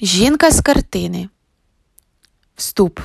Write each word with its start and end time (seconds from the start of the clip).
Жінка 0.00 0.50
з 0.50 0.60
картини. 0.60 1.28
Вступ. 2.56 3.00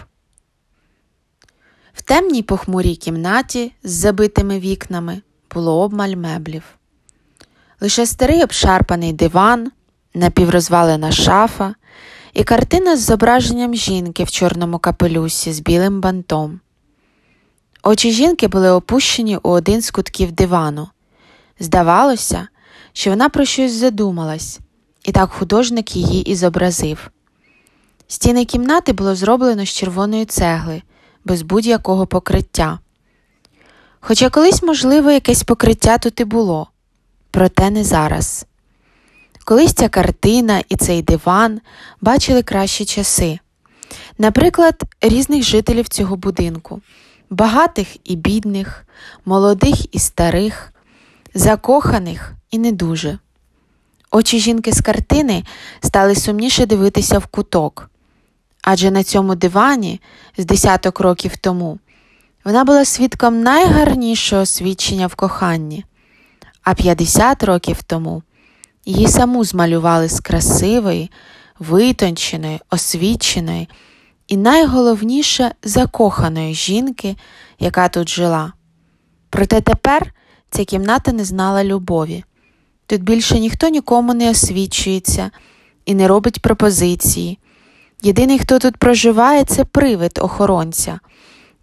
В 1.94 2.02
темній 2.02 2.44
похмурій 2.44 2.96
кімнаті 2.96 3.72
з 3.84 3.92
забитими 3.92 4.60
вікнами 4.60 5.22
було 5.54 5.82
обмаль 5.82 6.16
меблів. 6.16 6.64
Лише 7.82 8.06
старий 8.06 8.44
обшарпаний 8.44 9.14
диван, 9.14 9.72
напіврозвалена 10.14 11.12
шафа 11.12 11.76
і 12.34 12.44
картина 12.44 12.98
з 12.98 13.02
зображенням 13.02 13.76
жінки 13.76 14.24
в 14.24 14.32
чорному 14.32 14.80
капелюсі 14.80 15.54
з 15.54 15.60
білим 15.60 16.02
бантом. 16.02 16.60
Очі 17.84 18.12
жінки 18.12 18.48
були 18.48 18.72
опущені 18.72 19.38
у 19.38 19.50
один 19.50 19.82
з 19.82 19.92
кутків 19.92 20.32
дивану. 20.32 20.90
Здавалося, 21.60 22.48
що 22.94 23.10
вона 23.10 23.30
про 23.30 23.46
щось 23.46 23.72
задумалась, 23.72 24.60
і 25.04 25.12
так 25.12 25.32
художник 25.32 25.96
її 25.96 26.22
і 26.22 26.36
зобразив. 26.36 27.12
Стіни 28.08 28.46
кімнати 28.46 28.94
було 28.94 29.16
зроблено 29.16 29.66
з 29.66 29.70
червоної 29.70 30.26
цегли, 30.26 30.82
без 31.26 31.42
будь-якого 31.42 32.08
покриття. 32.08 32.80
Хоча 34.00 34.30
колись, 34.30 34.64
можливо, 34.64 35.12
якесь 35.12 35.44
покриття 35.44 35.98
тут 35.98 36.20
і 36.20 36.26
було, 36.26 36.68
проте 37.32 37.70
не 37.70 37.84
зараз. 37.84 38.46
Колись 39.46 39.74
ця 39.74 39.90
картина 39.90 40.64
і 40.70 40.76
цей 40.76 41.02
диван 41.02 41.62
бачили 42.02 42.44
кращі 42.44 42.86
часи. 42.86 43.40
Наприклад, 44.18 44.84
різних 45.02 45.44
жителів 45.44 45.88
цього 45.88 46.16
будинку, 46.16 46.82
багатих 47.30 48.10
і 48.10 48.16
бідних, 48.16 48.86
молодих 49.26 49.96
і 49.96 50.00
старих, 50.00 50.74
закоханих 51.34 52.34
і 52.52 52.60
не 52.60 52.72
дуже. 52.72 53.20
Очі 54.12 54.40
жінки 54.40 54.72
з 54.72 54.82
картини 54.82 55.44
стали 55.82 56.16
сумніше 56.16 56.66
дивитися 56.66 57.20
в 57.20 57.26
куток, 57.26 57.90
адже 58.62 58.92
на 58.92 59.04
цьому 59.04 59.36
дивані 59.36 60.02
з 60.38 60.46
десяток 60.46 61.00
років 61.00 61.38
тому 61.38 61.80
вона 62.46 62.64
була 62.64 62.86
свідком 62.86 63.42
найгарнішого 63.42 64.46
свідчення 64.46 65.08
в 65.08 65.16
коханні, 65.16 65.86
а 66.64 66.74
50 66.74 67.44
років 67.44 67.84
тому 67.84 68.24
її 68.86 69.08
саму 69.08 69.44
змалювали 69.44 70.10
з 70.10 70.20
красивої, 70.20 71.12
витонченої, 71.60 72.60
освіченої 72.70 73.70
і 74.28 74.38
найголовніше 74.38 75.52
закоханої 75.64 76.54
жінки, 76.54 77.16
яка 77.60 77.90
тут 77.90 78.10
жила. 78.10 78.54
Проте 79.30 79.62
тепер 79.62 80.14
ця 80.50 80.66
кімната 80.66 81.12
не 81.12 81.26
знала 81.26 81.64
любові. 81.64 82.24
Тут 82.92 83.04
більше 83.04 83.40
ніхто 83.40 83.68
нікому 83.68 84.14
не 84.14 84.30
освічується 84.30 85.32
і 85.86 85.96
не 85.96 86.08
робить 86.08 86.42
пропозиції. 86.42 87.40
Єдиний, 88.02 88.40
хто 88.40 88.60
тут 88.60 88.78
проживає, 88.78 89.44
це 89.44 89.66
привид 89.66 90.20
охоронця, 90.22 91.00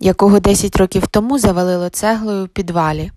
якого 0.01 0.41
10 0.41 0.77
років 0.77 1.07
тому 1.07 1.39
завалило 1.39 1.89
цеглою 1.89 2.45
в 2.45 2.49
підвалі. 2.49 3.11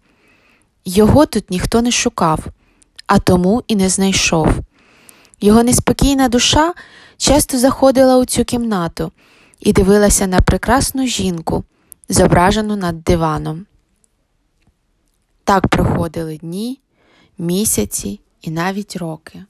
Його 0.86 1.26
тут 1.26 1.52
ніхто 1.52 1.82
не 1.82 1.92
шукав, 1.92 2.46
а 3.08 3.20
тому 3.20 3.64
і 3.68 3.76
не 3.76 3.90
знайшов. 3.90 4.48
Його 5.42 5.64
неспокійна 5.64 6.30
душа 6.30 6.74
часто 7.18 7.58
заходила 7.58 8.18
у 8.18 8.26
цю 8.26 8.44
кімнату 8.44 9.12
і 9.60 9.74
дивилася 9.74 10.28
на 10.28 10.42
прекрасну 10.42 11.08
жінку, 11.08 11.64
зображену 12.10 12.76
над 12.76 13.04
диваном. 13.04 13.66
Так 15.44 15.68
проходили 15.68 16.38
дні, 16.38 16.80
місяці 17.38 18.20
і 18.42 18.52
навіть 18.52 18.96
роки. 18.96 19.46